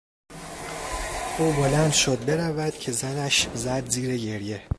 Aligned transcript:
او 1.39 1.51
بلند 1.51 1.91
شد 1.91 2.25
برود 2.25 2.73
که 2.79 2.91
زنش 2.91 3.47
زد 3.53 3.89
زیر 3.89 4.17
گریه. 4.17 4.63